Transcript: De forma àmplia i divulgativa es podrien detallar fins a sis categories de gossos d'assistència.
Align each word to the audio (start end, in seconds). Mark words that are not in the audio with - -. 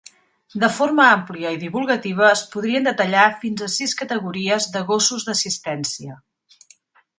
De 0.61 0.69
forma 0.77 1.03
àmplia 1.17 1.51
i 1.57 1.59
divulgativa 1.63 2.25
es 2.29 2.41
podrien 2.55 2.89
detallar 2.89 3.27
fins 3.43 3.63
a 3.67 3.71
sis 3.75 3.95
categories 4.01 4.69
de 4.79 4.85
gossos 4.91 5.29
d'assistència. 5.31 6.21